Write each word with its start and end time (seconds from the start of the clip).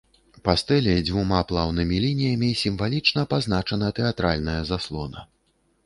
Па 0.47 0.53
стэле 0.61 0.95
дзвюма 1.07 1.41
плаўнымі 1.51 2.01
лініямі 2.05 2.49
сімвалічна 2.65 3.21
пазначана 3.35 3.95
тэатральная 4.01 4.61
заслона. 4.73 5.19